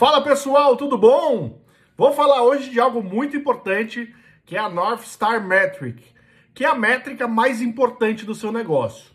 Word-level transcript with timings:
Fala 0.00 0.22
pessoal, 0.22 0.78
tudo 0.78 0.96
bom? 0.96 1.60
Vou 1.94 2.14
falar 2.14 2.42
hoje 2.42 2.70
de 2.70 2.80
algo 2.80 3.02
muito 3.02 3.36
importante 3.36 4.14
que 4.46 4.56
é 4.56 4.58
a 4.58 4.66
North 4.66 5.02
Star 5.02 5.46
Metric, 5.46 6.02
que 6.54 6.64
é 6.64 6.68
a 6.68 6.74
métrica 6.74 7.28
mais 7.28 7.60
importante 7.60 8.24
do 8.24 8.34
seu 8.34 8.50
negócio. 8.50 9.10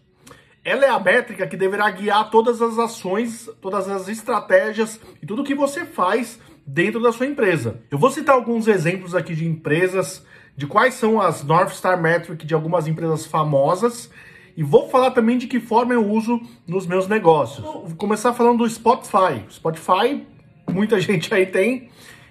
Ela 0.64 0.86
é 0.86 0.90
a 0.90 1.00
métrica 1.00 1.48
que 1.48 1.58
deverá 1.58 1.90
guiar 1.90 2.30
todas 2.30 2.62
as 2.62 2.78
ações, 2.78 3.50
todas 3.60 3.90
as 3.90 4.08
estratégias 4.08 5.02
e 5.20 5.26
tudo 5.26 5.44
que 5.44 5.56
você 5.56 5.86
faz 5.86 6.40
dentro 6.68 7.02
da 7.02 7.12
sua 7.12 7.26
empresa. 7.26 7.82
Eu 7.90 7.98
vou 7.98 8.12
citar 8.12 8.36
alguns 8.36 8.68
exemplos 8.68 9.16
aqui 9.16 9.34
de 9.34 9.44
empresas, 9.44 10.24
de 10.56 10.68
quais 10.68 10.94
são 10.94 11.20
as 11.20 11.44
North 11.44 11.72
Star 11.72 12.00
Metric 12.00 12.46
de 12.46 12.54
algumas 12.54 12.86
empresas 12.86 13.26
famosas 13.26 14.08
e 14.56 14.62
vou 14.62 14.88
falar 14.88 15.10
também 15.10 15.40
de 15.40 15.48
que 15.48 15.60
forma 15.60 15.96
eu 15.96 16.08
uso 16.08 16.40
nos 16.68 16.86
meus 16.86 17.08
negócios. 17.08 17.66
Vou 17.66 17.96
começar 17.98 18.34
falando 18.34 18.60
do 18.60 18.70
Spotify. 18.70 19.44
Spotify 19.50 20.35
muita 20.76 21.00
gente 21.02 21.34
aí 21.34 21.46
tem. 21.46 21.90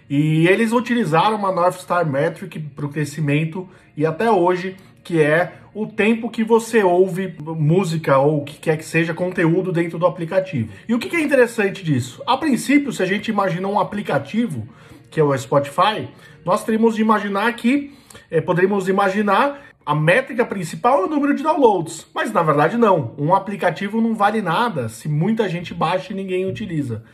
E 0.09 0.47
eles 0.49 0.73
utilizaram 0.73 1.37
uma 1.37 1.51
North 1.51 1.81
Star 1.81 2.07
Metric 2.07 2.59
para 2.59 2.85
o 2.85 2.91
crescimento 2.91 3.67
e 3.97 4.05
até 4.05 4.31
hoje, 4.31 4.77
que 5.03 5.21
é 5.21 5.55
o 5.73 5.87
tempo 5.87 6.31
que 6.31 6.45
você 6.45 6.85
ouve 6.85 7.35
música 7.41 8.19
ou 8.19 8.43
o 8.43 8.45
que 8.45 8.59
quer 8.59 8.77
que 8.77 8.85
seja 8.85 9.15
conteúdo 9.15 9.73
dentro 9.73 9.99
do 9.99 10.07
aplicativo. 10.07 10.69
E 10.87 10.95
o 10.95 10.99
que 10.99 11.17
é 11.17 11.21
interessante 11.21 11.83
disso? 11.83 12.23
A 12.27 12.37
princípio, 12.37 12.93
se 12.93 13.03
a 13.03 13.07
gente 13.07 13.29
imagina 13.29 13.67
um 13.67 13.81
aplicativo, 13.81 14.69
que 15.11 15.19
é 15.19 15.25
o 15.25 15.37
Spotify, 15.37 16.09
nós 16.45 16.65
teríamos 16.65 16.95
de 16.95 17.01
imaginar 17.01 17.51
que, 17.55 17.95
é, 18.31 18.41
poderíamos 18.41 18.89
imaginar 18.89 19.65
a 19.87 19.95
métrica 19.95 20.47
principal 20.47 21.03
é 21.03 21.05
o 21.05 21.11
número 21.11 21.35
de 21.35 21.43
downloads, 21.43 22.07
mas 22.15 22.33
na 22.33 22.43
verdade 22.43 22.79
não. 22.79 23.15
Um 23.19 23.35
aplicativo 23.35 24.01
não 24.01 24.15
vale 24.15 24.41
nada 24.41 24.89
se 24.89 25.09
muita 25.09 25.47
gente 25.49 25.75
baixa 25.75 26.13
e 26.13 26.17
ninguém 26.17 26.47
utiliza. 26.47 27.05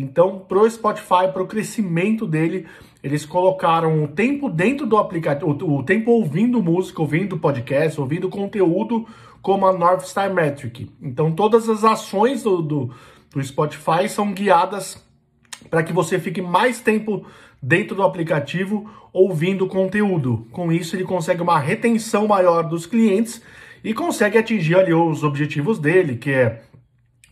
Então, 0.00 0.38
pro 0.38 0.70
Spotify, 0.70 1.32
pro 1.32 1.44
crescimento 1.44 2.24
dele, 2.24 2.66
eles 3.02 3.26
colocaram 3.26 4.04
o 4.04 4.06
tempo 4.06 4.48
dentro 4.48 4.86
do 4.86 4.96
aplicativo, 4.96 5.50
o, 5.50 5.82
tempo 5.82 6.12
ouvindo 6.12 6.62
música, 6.62 7.02
ouvindo 7.02 7.36
podcast, 7.36 8.00
ouvindo 8.00 8.28
conteúdo 8.28 9.04
como 9.42 9.66
a 9.66 9.72
North 9.72 10.02
Star 10.02 10.32
Metric. 10.32 10.88
Então, 11.02 11.32
todas 11.32 11.68
as 11.68 11.82
ações 11.82 12.44
do, 12.44 12.62
do, 12.62 12.90
do 13.32 13.42
Spotify 13.42 14.08
são 14.08 14.32
guiadas 14.32 15.04
para 15.68 15.82
que 15.82 15.92
você 15.92 16.16
fique 16.20 16.40
mais 16.40 16.80
tempo 16.80 17.26
dentro 17.60 17.96
do 17.96 18.04
aplicativo 18.04 18.88
ouvindo 19.12 19.66
conteúdo. 19.66 20.46
Com 20.52 20.70
isso, 20.70 20.94
ele 20.94 21.02
consegue 21.02 21.42
uma 21.42 21.58
retenção 21.58 22.28
maior 22.28 22.62
dos 22.62 22.86
clientes 22.86 23.42
e 23.82 23.92
consegue 23.92 24.38
atingir 24.38 24.76
ali 24.76 24.94
os 24.94 25.24
objetivos 25.24 25.80
dele, 25.80 26.14
que 26.16 26.30
é 26.30 26.62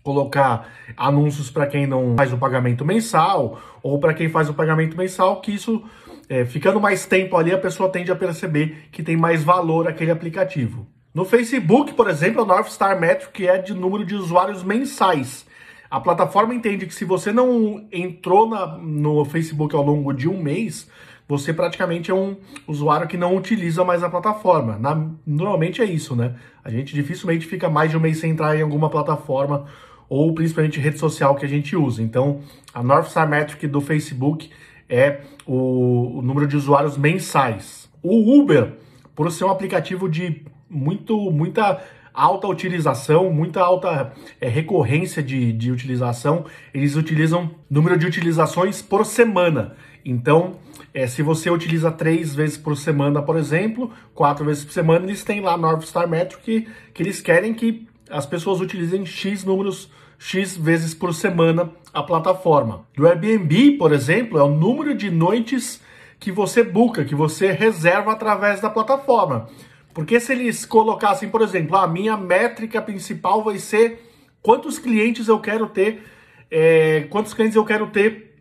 colocar 0.06 0.68
anúncios 0.96 1.50
para 1.50 1.66
quem 1.66 1.84
não 1.84 2.14
faz 2.16 2.32
o 2.32 2.38
pagamento 2.38 2.84
mensal 2.84 3.58
ou 3.82 3.98
para 3.98 4.14
quem 4.14 4.28
faz 4.28 4.48
o 4.48 4.54
pagamento 4.54 4.96
mensal, 4.96 5.40
que 5.40 5.50
isso 5.50 5.82
é, 6.28 6.44
ficando 6.44 6.80
mais 6.80 7.04
tempo 7.06 7.36
ali 7.36 7.52
a 7.52 7.58
pessoa 7.58 7.88
tende 7.88 8.12
a 8.12 8.14
perceber 8.14 8.86
que 8.92 9.02
tem 9.02 9.16
mais 9.16 9.42
valor 9.42 9.88
aquele 9.88 10.12
aplicativo. 10.12 10.86
No 11.12 11.24
Facebook, 11.24 11.92
por 11.94 12.08
exemplo, 12.08 12.42
a 12.42 12.44
North 12.44 12.68
Star 12.68 13.00
Metric 13.00 13.44
é 13.44 13.58
de 13.58 13.74
número 13.74 14.04
de 14.04 14.14
usuários 14.14 14.62
mensais. 14.62 15.44
A 15.90 15.98
plataforma 15.98 16.54
entende 16.54 16.86
que 16.86 16.94
se 16.94 17.04
você 17.04 17.32
não 17.32 17.84
entrou 17.90 18.48
na, 18.48 18.78
no 18.78 19.24
Facebook 19.24 19.74
ao 19.74 19.82
longo 19.82 20.12
de 20.12 20.28
um 20.28 20.40
mês, 20.40 20.88
você 21.28 21.52
praticamente 21.52 22.12
é 22.12 22.14
um 22.14 22.36
usuário 22.68 23.08
que 23.08 23.16
não 23.16 23.34
utiliza 23.34 23.84
mais 23.84 24.04
a 24.04 24.08
plataforma. 24.08 24.78
Na, 24.78 25.08
normalmente 25.26 25.82
é 25.82 25.84
isso, 25.84 26.14
né? 26.14 26.36
A 26.62 26.70
gente 26.70 26.94
dificilmente 26.94 27.46
fica 27.46 27.68
mais 27.68 27.90
de 27.90 27.96
um 27.96 28.00
mês 28.00 28.18
sem 28.18 28.30
entrar 28.30 28.56
em 28.56 28.62
alguma 28.62 28.88
plataforma 28.88 29.66
ou 30.08 30.34
principalmente 30.34 30.80
rede 30.80 30.98
social 30.98 31.34
que 31.34 31.44
a 31.44 31.48
gente 31.48 31.76
usa. 31.76 32.02
Então, 32.02 32.40
a 32.72 32.82
North 32.82 33.08
Star 33.08 33.28
Metric 33.28 33.66
do 33.66 33.80
Facebook 33.80 34.50
é 34.88 35.20
o, 35.46 36.18
o 36.18 36.22
número 36.22 36.46
de 36.46 36.56
usuários 36.56 36.96
mensais. 36.96 37.88
O 38.02 38.40
Uber, 38.40 38.74
por 39.14 39.30
ser 39.30 39.44
um 39.44 39.50
aplicativo 39.50 40.08
de 40.08 40.42
muito, 40.68 41.30
muita 41.30 41.82
alta 42.16 42.46
utilização, 42.46 43.30
muita 43.30 43.60
alta 43.60 44.12
é, 44.40 44.48
recorrência 44.48 45.22
de, 45.22 45.52
de 45.52 45.70
utilização, 45.70 46.46
eles 46.72 46.96
utilizam 46.96 47.50
número 47.68 47.98
de 47.98 48.06
utilizações 48.06 48.80
por 48.80 49.04
semana. 49.04 49.76
Então, 50.04 50.56
é, 50.94 51.06
se 51.06 51.20
você 51.20 51.50
utiliza 51.50 51.90
três 51.90 52.34
vezes 52.34 52.56
por 52.56 52.76
semana, 52.76 53.20
por 53.20 53.36
exemplo, 53.36 53.90
quatro 54.14 54.46
vezes 54.46 54.64
por 54.64 54.72
semana, 54.72 55.04
eles 55.04 55.22
têm 55.24 55.40
lá 55.40 55.56
North 55.58 55.82
Star 55.82 56.08
Metric 56.08 56.42
que, 56.42 56.68
que 56.94 57.02
eles 57.02 57.20
querem 57.20 57.52
que 57.52 57.86
as 58.10 58.26
pessoas 58.26 58.60
utilizem 58.60 59.04
X 59.04 59.44
números, 59.44 59.90
X 60.18 60.56
vezes 60.56 60.94
por 60.94 61.12
semana 61.14 61.70
a 61.92 62.02
plataforma. 62.02 62.86
Do 62.94 63.06
Airbnb, 63.06 63.72
por 63.72 63.92
exemplo, 63.92 64.38
é 64.38 64.42
o 64.42 64.48
número 64.48 64.94
de 64.94 65.10
noites 65.10 65.80
que 66.18 66.32
você 66.32 66.62
busca, 66.62 67.04
que 67.04 67.14
você 67.14 67.52
reserva 67.52 68.12
através 68.12 68.60
da 68.60 68.70
plataforma. 68.70 69.48
Porque 69.92 70.20
se 70.20 70.32
eles 70.32 70.64
colocassem, 70.64 71.28
por 71.28 71.42
exemplo, 71.42 71.76
a 71.76 71.86
minha 71.86 72.16
métrica 72.16 72.80
principal 72.82 73.42
vai 73.42 73.58
ser 73.58 74.02
quantos 74.42 74.78
clientes 74.78 75.28
eu 75.28 75.40
quero 75.40 75.66
ter, 75.68 76.02
é, 76.50 77.06
quantos 77.10 77.34
clientes 77.34 77.56
eu 77.56 77.64
quero 77.64 77.86
ter 77.88 78.34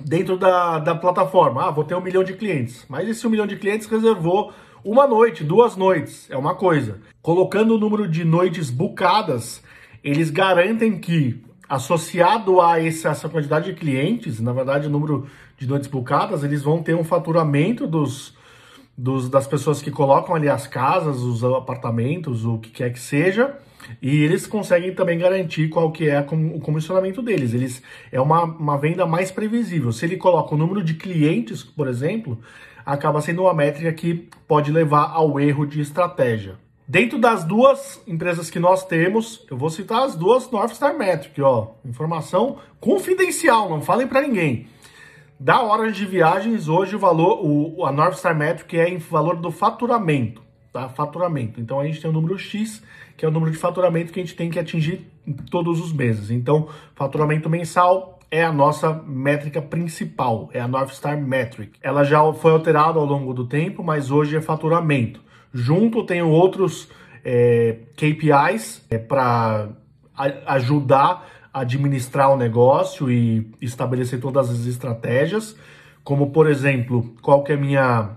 dentro 0.00 0.36
da, 0.36 0.78
da 0.78 0.94
plataforma. 0.94 1.66
Ah, 1.66 1.70
vou 1.70 1.84
ter 1.84 1.94
um 1.94 2.00
milhão 2.00 2.24
de 2.24 2.34
clientes. 2.34 2.84
Mas 2.88 3.08
esse 3.08 3.26
um 3.26 3.30
milhão 3.30 3.46
de 3.46 3.56
clientes 3.56 3.86
reservou 3.86 4.52
uma 4.86 5.04
noite, 5.04 5.42
duas 5.42 5.76
noites, 5.76 6.30
é 6.30 6.36
uma 6.36 6.54
coisa. 6.54 7.00
Colocando 7.20 7.74
o 7.74 7.78
número 7.78 8.06
de 8.06 8.24
noites 8.24 8.70
bucadas, 8.70 9.60
eles 10.02 10.30
garantem 10.30 10.96
que, 10.96 11.42
associado 11.68 12.60
a 12.60 12.80
essa 12.80 13.28
quantidade 13.28 13.72
de 13.72 13.78
clientes, 13.78 14.38
na 14.38 14.52
verdade, 14.52 14.86
o 14.86 14.90
número 14.90 15.26
de 15.58 15.66
noites 15.66 15.88
bucadas, 15.88 16.44
eles 16.44 16.62
vão 16.62 16.84
ter 16.84 16.94
um 16.94 17.02
faturamento 17.02 17.84
dos, 17.84 18.36
dos, 18.96 19.28
das 19.28 19.46
pessoas 19.46 19.82
que 19.82 19.90
colocam 19.90 20.34
ali 20.34 20.48
as 20.48 20.66
casas, 20.66 21.18
os 21.18 21.44
apartamentos, 21.44 22.44
o 22.44 22.58
que 22.58 22.70
quer 22.70 22.92
que 22.92 22.98
seja, 22.98 23.56
e 24.00 24.22
eles 24.22 24.46
conseguem 24.46 24.94
também 24.94 25.18
garantir 25.18 25.68
qual 25.68 25.92
que 25.92 26.08
é 26.08 26.20
o 26.20 26.60
comissionamento 26.60 27.22
deles. 27.22 27.52
Eles 27.54 27.82
é 28.10 28.20
uma, 28.20 28.44
uma 28.44 28.78
venda 28.78 29.06
mais 29.06 29.30
previsível. 29.30 29.92
Se 29.92 30.04
ele 30.04 30.16
coloca 30.16 30.54
o 30.54 30.58
número 30.58 30.82
de 30.82 30.94
clientes, 30.94 31.62
por 31.62 31.86
exemplo, 31.86 32.38
acaba 32.84 33.20
sendo 33.20 33.42
uma 33.42 33.54
métrica 33.54 33.92
que 33.92 34.28
pode 34.46 34.72
levar 34.72 35.10
ao 35.12 35.38
erro 35.38 35.66
de 35.66 35.80
estratégia. 35.80 36.56
Dentro 36.88 37.18
das 37.18 37.42
duas 37.42 38.00
empresas 38.06 38.48
que 38.48 38.60
nós 38.60 38.86
temos, 38.86 39.44
eu 39.50 39.56
vou 39.56 39.68
citar 39.68 40.04
as 40.04 40.14
duas 40.14 40.48
North 40.52 40.72
Star 40.72 40.96
Metric, 40.96 41.42
ó, 41.42 41.72
informação 41.84 42.58
confidencial, 42.80 43.68
não 43.68 43.80
falem 43.80 44.06
para 44.06 44.20
ninguém. 44.22 44.68
Da 45.38 45.60
hora 45.60 45.92
de 45.92 46.06
viagens, 46.06 46.66
hoje 46.66 46.96
o 46.96 46.98
valor, 46.98 47.40
o, 47.44 47.84
a 47.84 47.92
North 47.92 48.14
Star 48.14 48.34
Metric 48.34 48.78
é 48.78 48.88
em 48.88 48.96
valor 48.96 49.36
do 49.36 49.50
faturamento, 49.50 50.42
tá? 50.72 50.88
Faturamento. 50.88 51.60
Então 51.60 51.78
a 51.78 51.84
gente 51.84 52.00
tem 52.00 52.08
o 52.08 52.12
número 52.12 52.38
X, 52.38 52.82
que 53.18 53.24
é 53.24 53.28
o 53.28 53.30
número 53.30 53.52
de 53.52 53.58
faturamento 53.58 54.12
que 54.12 54.18
a 54.18 54.22
gente 54.22 54.34
tem 54.34 54.48
que 54.48 54.58
atingir 54.58 55.06
todos 55.50 55.78
os 55.78 55.92
meses. 55.92 56.30
Então, 56.30 56.68
faturamento 56.94 57.50
mensal 57.50 58.18
é 58.30 58.42
a 58.42 58.50
nossa 58.50 58.94
métrica 59.06 59.60
principal, 59.60 60.48
é 60.54 60.60
a 60.60 60.66
North 60.66 60.92
Star 60.92 61.20
Metric. 61.20 61.78
Ela 61.82 62.02
já 62.02 62.20
foi 62.32 62.52
alterada 62.52 62.98
ao 62.98 63.04
longo 63.04 63.34
do 63.34 63.46
tempo, 63.46 63.84
mas 63.84 64.10
hoje 64.10 64.36
é 64.36 64.40
faturamento. 64.40 65.20
Junto 65.52 66.02
tenho 66.02 66.30
outros 66.30 66.88
é, 67.22 67.76
KPIs 67.94 68.86
é, 68.88 68.96
para 68.96 69.68
ajudar 70.46 71.28
administrar 71.56 72.30
o 72.30 72.36
negócio 72.36 73.10
e 73.10 73.50
estabelecer 73.62 74.20
todas 74.20 74.50
as 74.50 74.66
estratégias, 74.66 75.56
como 76.04 76.30
por 76.30 76.46
exemplo, 76.46 77.14
qual 77.22 77.42
que 77.42 77.52
é 77.52 77.56
minha 77.56 78.10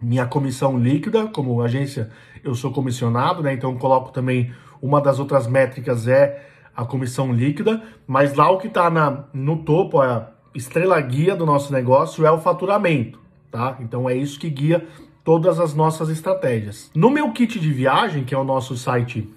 minha 0.00 0.26
comissão 0.26 0.76
líquida, 0.76 1.28
como 1.28 1.62
agência 1.62 2.10
eu 2.42 2.56
sou 2.56 2.72
comissionado, 2.72 3.40
né? 3.40 3.52
Então 3.52 3.78
coloco 3.78 4.10
também 4.10 4.52
uma 4.80 5.00
das 5.00 5.20
outras 5.20 5.46
métricas 5.46 6.08
é 6.08 6.44
a 6.74 6.84
comissão 6.84 7.32
líquida, 7.32 7.80
mas 8.04 8.34
lá 8.34 8.50
o 8.50 8.58
que 8.58 8.66
está 8.66 8.90
no 9.32 9.58
topo, 9.58 10.00
a 10.00 10.32
estrela 10.52 11.00
guia 11.00 11.36
do 11.36 11.46
nosso 11.46 11.72
negócio 11.72 12.26
é 12.26 12.32
o 12.32 12.38
faturamento, 12.38 13.20
tá? 13.48 13.76
Então 13.78 14.10
é 14.10 14.16
isso 14.16 14.40
que 14.40 14.50
guia 14.50 14.84
todas 15.22 15.60
as 15.60 15.72
nossas 15.72 16.08
estratégias. 16.08 16.90
No 16.96 17.10
meu 17.10 17.30
kit 17.30 17.60
de 17.60 17.72
viagem, 17.72 18.24
que 18.24 18.34
é 18.34 18.38
o 18.38 18.42
nosso 18.42 18.76
site 18.76 19.32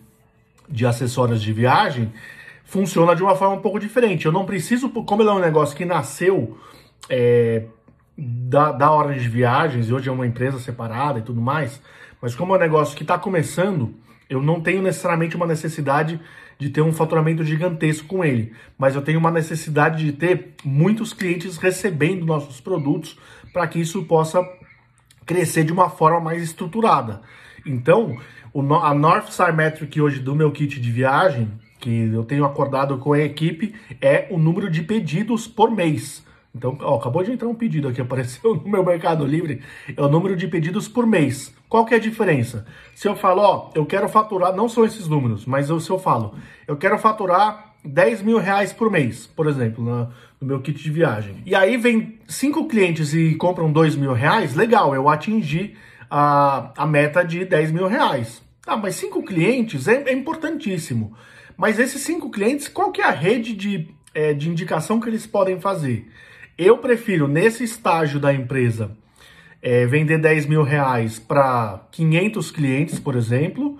de 0.68 0.84
acessórios 0.84 1.44
de 1.44 1.54
viagem, 1.54 2.12
funciona 2.66 3.16
de 3.16 3.24
uma 3.24 3.36
forma 3.36 3.56
um 3.56 3.62
pouco 3.62 3.80
diferente. 3.80 4.26
Eu 4.26 4.32
não 4.32 4.46
preciso, 4.46 4.90
como 4.90 5.22
ele 5.22 5.30
é 5.30 5.34
um 5.34 5.40
negócio 5.40 5.76
que 5.78 5.86
nasceu 5.86 6.58
é, 7.10 7.64
da, 8.18 8.72
da 8.72 8.92
hora 8.92 9.14
de 9.14 9.30
viagens, 9.30 9.88
e 9.88 9.94
hoje 9.94 10.10
é 10.10 10.12
uma 10.12 10.28
empresa 10.28 10.60
separada 10.60 11.20
e 11.20 11.22
tudo 11.22 11.40
mais, 11.40 11.82
mas 12.22 12.36
como 12.36 12.54
é 12.54 12.58
um 12.58 12.60
negócio 12.60 12.96
que 12.96 13.04
está 13.04 13.18
começando, 13.18 13.94
eu 14.30 14.42
não 14.42 14.60
tenho 14.60 14.82
necessariamente 14.82 15.36
uma 15.36 15.46
necessidade 15.46 16.20
de 16.58 16.70
ter 16.70 16.82
um 16.82 16.92
faturamento 16.92 17.44
gigantesco 17.44 18.08
com 18.08 18.24
ele, 18.24 18.54
mas 18.78 18.96
eu 18.96 19.02
tenho 19.02 19.20
uma 19.20 19.32
necessidade 19.32 20.04
de 20.04 20.12
ter 20.14 20.56
muitos 20.64 21.14
clientes 21.14 21.58
recebendo 21.58 22.26
nossos 22.26 22.60
produtos 22.60 23.20
para 23.54 23.68
que 23.68 23.80
isso 23.80 24.04
possa 24.06 24.42
crescer 25.26 25.64
de 25.64 25.74
uma 25.74 25.90
forma 25.90 26.20
mais 26.20 26.42
estruturada. 26.42 27.22
Então, 27.66 28.18
a 28.82 28.94
North 28.94 29.30
Star 29.32 29.54
Metric 29.54 30.00
hoje 30.00 30.20
do 30.20 30.36
meu 30.36 30.52
kit 30.52 30.80
de 30.80 30.92
viagem, 30.92 31.52
que 31.86 32.12
eu 32.12 32.24
tenho 32.24 32.44
acordado 32.44 32.98
com 32.98 33.14
a 33.14 33.20
equipe, 33.20 33.76
é 34.02 34.26
o 34.32 34.40
número 34.40 34.72
de 34.72 34.82
pedidos 34.82 35.48
por 35.48 35.70
mês. 35.70 36.26
Então, 36.54 36.76
ó, 36.82 36.98
acabou 36.98 37.22
de 37.22 37.32
entrar 37.32 37.48
um 37.48 37.54
pedido 37.54 37.88
aqui, 37.88 38.02
apareceu 38.02 38.56
no 38.56 38.68
meu 38.68 38.84
Mercado 38.84 39.24
Livre, 39.24 39.62
é 39.96 40.02
o 40.02 40.10
número 40.10 40.36
de 40.36 40.48
pedidos 40.48 40.88
por 40.88 41.06
mês. 41.06 41.54
Qual 41.70 41.86
que 41.86 41.94
é 41.94 41.98
a 41.98 42.00
diferença? 42.00 42.66
Se 42.96 43.08
eu 43.08 43.16
falo, 43.16 43.42
ó, 43.42 43.70
eu 43.76 43.86
quero 43.86 44.10
faturar, 44.10 44.56
não 44.56 44.68
são 44.68 44.84
esses 44.84 45.08
números, 45.08 45.46
mas 45.46 45.70
eu, 45.70 45.80
se 45.80 45.92
eu 45.92 46.00
falo, 46.00 46.34
eu 46.68 46.76
quero 46.76 46.98
faturar 46.98 47.76
10 47.84 48.24
mil 48.24 48.40
reais 48.40 48.74
por 48.74 48.90
mês, 48.90 49.28
por 49.28 49.46
exemplo, 49.46 49.84
no, 49.84 50.10
meu 50.42 50.62
kit 50.62 50.82
de 50.82 50.90
viagem. 50.90 51.44
E 51.46 51.54
aí 51.54 51.78
vem 51.78 52.18
cinco 52.28 52.68
clientes 52.68 53.14
e 53.14 53.36
compram 53.36 53.72
2 53.72 53.96
mil 53.96 54.14
reais, 54.14 54.56
legal, 54.56 54.96
eu 54.96 55.08
atingi 55.08 55.76
a, 56.10 56.72
a 56.76 56.86
meta 56.88 57.24
de 57.24 57.46
10 57.46 57.72
mil 57.72 57.86
reais. 57.86 58.42
Ah, 58.66 58.76
mas 58.76 58.96
cinco 58.96 59.22
clientes 59.22 59.88
é, 59.88 60.10
é 60.10 60.14
importantíssimo. 60.14 61.14
Mas 61.58 61.80
esses 61.80 62.02
cinco 62.02 62.30
clientes, 62.30 62.68
qual 62.68 62.92
que 62.92 63.02
é 63.02 63.06
a 63.06 63.12
rede 63.12 63.54
de, 63.54 63.88
é, 64.14 64.34
de 64.34 64.50
indicação 64.50 65.00
que 65.00 65.10
eles 65.10 65.26
podem 65.26 65.60
fazer? 65.60 66.10
Eu 66.58 66.78
prefiro, 66.78 67.28
nesse 67.28 67.64
estágio 67.64 68.20
da 68.20 68.34
empresa, 68.34 68.92
é, 69.62 69.86
vender 69.86 70.18
10 70.20 70.46
mil 70.46 70.64
reais 70.64 71.20
para 71.20 71.82
500 71.92 72.52
clientes, 72.52 73.00
por 73.00 73.16
exemplo, 73.16 73.80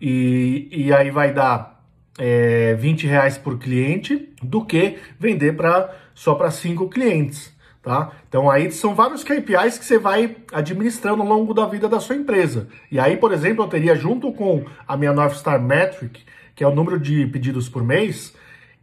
e, 0.00 0.68
e 0.70 0.92
aí 0.92 1.10
vai 1.10 1.32
dar 1.32 1.84
é, 2.18 2.74
20 2.74 3.06
reais 3.06 3.38
por 3.38 3.58
cliente, 3.58 4.32
do 4.42 4.64
que 4.64 4.98
vender 5.18 5.54
para 5.56 5.94
só 6.14 6.34
para 6.34 6.50
5 6.50 6.88
clientes. 6.88 7.56
Tá? 7.82 8.10
Então 8.28 8.50
aí 8.50 8.70
são 8.72 8.94
vários 8.94 9.22
KPIs 9.22 9.78
que 9.78 9.84
você 9.84 9.98
vai 9.98 10.36
administrando 10.52 11.22
ao 11.22 11.28
longo 11.28 11.54
da 11.54 11.64
vida 11.66 11.88
da 11.88 12.00
sua 12.00 12.16
empresa. 12.16 12.68
E 12.90 12.98
aí, 12.98 13.16
por 13.16 13.32
exemplo, 13.32 13.64
eu 13.64 13.68
teria 13.68 13.94
junto 13.94 14.32
com 14.32 14.64
a 14.86 14.96
minha 14.96 15.12
North 15.12 15.36
Star 15.36 15.62
Metric, 15.62 16.20
que 16.58 16.64
é 16.64 16.66
o 16.66 16.74
número 16.74 16.98
de 16.98 17.24
pedidos 17.28 17.68
por 17.68 17.84
mês, 17.84 18.34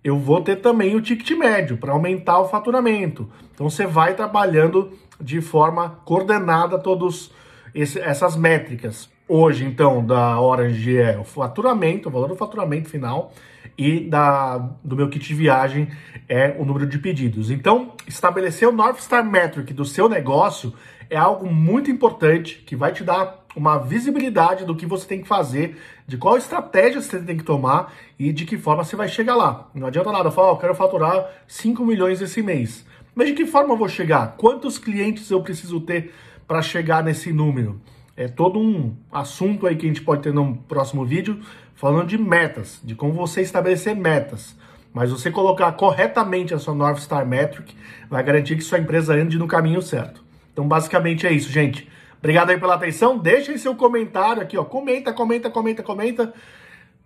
eu 0.02 0.18
vou 0.18 0.40
ter 0.40 0.56
também 0.62 0.96
o 0.96 1.02
ticket 1.02 1.30
médio 1.38 1.76
para 1.76 1.92
aumentar 1.92 2.40
o 2.40 2.48
faturamento. 2.48 3.30
Então 3.54 3.70
você 3.70 3.86
vai 3.86 4.14
trabalhando 4.14 4.94
de 5.20 5.42
forma 5.42 6.00
coordenada 6.06 6.80
todas 6.80 7.30
essas 7.74 8.38
métricas. 8.38 9.10
Hoje, 9.28 9.66
então, 9.66 10.06
da 10.06 10.40
Orange 10.40 10.96
é 10.96 11.20
o 11.20 11.26
faturamento, 11.26 12.08
o 12.08 12.12
valor 12.14 12.30
do 12.30 12.36
faturamento 12.38 12.88
final, 12.88 13.34
e 13.78 14.00
da, 14.00 14.58
do 14.82 14.96
meu 14.96 15.10
kit 15.10 15.28
de 15.28 15.34
viagem 15.34 15.90
é 16.30 16.56
o 16.58 16.64
número 16.64 16.88
de 16.88 16.98
pedidos. 16.98 17.52
Então, 17.52 17.92
estabelecer 18.08 18.70
o 18.70 18.72
North 18.72 19.02
Star 19.02 19.30
Metric 19.30 19.74
do 19.74 19.84
seu 19.84 20.08
negócio 20.08 20.74
é 21.10 21.18
algo 21.18 21.52
muito 21.52 21.92
importante 21.92 22.64
que 22.66 22.74
vai 22.74 22.94
te 22.94 23.04
dar 23.04 23.45
uma 23.56 23.78
visibilidade 23.78 24.66
do 24.66 24.76
que 24.76 24.86
você 24.86 25.08
tem 25.08 25.22
que 25.22 25.28
fazer, 25.28 25.78
de 26.06 26.18
qual 26.18 26.38
estratégia 26.38 27.02
você 27.02 27.20
tem 27.20 27.38
que 27.38 27.44
tomar 27.44 27.94
e 28.20 28.34
de 28.34 28.46
que 28.46 28.58
forma 28.58 28.84
você 28.84 28.96
vai 28.96 29.08
chegar 29.08 29.36
lá. 29.36 29.70
Não 29.74 29.88
adianta 29.88 30.12
nada 30.12 30.30
falar, 30.30 30.50
oh, 30.50 30.56
eu 30.56 30.58
quero 30.58 30.76
faturar 30.76 31.26
5 31.48 31.86
milhões 31.86 32.22
esse 32.22 32.42
mês. 32.42 32.86
Mas 33.16 33.30
de 33.30 33.34
que 33.34 33.46
forma 33.46 33.74
eu 33.74 33.78
vou 33.78 33.88
chegar? 33.88 34.36
Quantos 34.38 34.78
clientes 34.78 35.32
eu 35.32 35.42
preciso 35.42 35.80
ter 35.80 36.14
para 36.46 36.62
chegar 36.62 37.02
nesse 37.04 37.32
número? 37.32 37.80
É 38.18 38.28
todo 38.28 38.60
um 38.60 38.94
assunto 39.12 39.66
aí 39.66 39.76
que 39.76 39.86
a 39.86 39.90
gente 39.90 40.02
pode 40.02 40.22
ter 40.22 40.34
no 40.34 40.56
próximo 40.68 41.06
vídeo, 41.06 41.40
falando 41.76 42.08
de 42.08 42.18
metas, 42.18 42.80
de 42.84 42.94
como 42.94 43.14
você 43.14 43.42
estabelecer 43.42 43.96
metas. 43.96 44.56
Mas 44.94 45.12
você 45.12 45.30
colocar 45.30 45.72
corretamente 45.74 46.54
a 46.54 46.60
sua 46.60 46.74
North 46.74 47.00
Star 47.00 47.26
Metric 47.26 47.76
vai 48.10 48.24
garantir 48.24 48.56
que 48.56 48.62
sua 48.62 48.80
empresa 48.80 49.14
ande 49.14 49.38
no 49.38 49.48
caminho 49.48 49.82
certo. 49.82 50.24
Então, 50.54 50.66
basicamente 50.66 51.28
é 51.28 51.34
isso, 51.34 51.52
gente. 51.52 51.90
Obrigado 52.26 52.50
aí 52.50 52.60
pela 52.60 52.74
atenção. 52.74 53.20
Deixa 53.20 53.52
aí 53.52 53.60
seu 53.60 53.76
comentário 53.76 54.42
aqui, 54.42 54.58
ó. 54.58 54.64
Comenta, 54.64 55.14
comenta, 55.14 55.48
comenta, 55.48 55.84
comenta. 55.84 56.34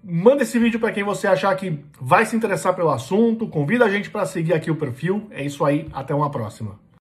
Manda 0.02 0.44
esse 0.44 0.58
vídeo 0.58 0.80
para 0.80 0.94
quem 0.94 1.04
você 1.04 1.28
achar 1.28 1.54
que 1.58 1.84
vai 2.00 2.26
se 2.26 2.38
interessar 2.38 2.74
pelo 2.74 2.90
assunto. 2.90 3.46
Convida 3.46 3.84
a 3.84 3.90
gente 3.90 4.10
para 4.10 4.26
seguir 4.26 4.54
aqui 4.54 4.72
o 4.72 4.78
perfil. 4.78 5.28
É 5.30 5.44
isso 5.44 5.66
aí. 5.66 5.90
Até 5.92 6.16
uma 6.16 6.32
próxima. 6.32 6.80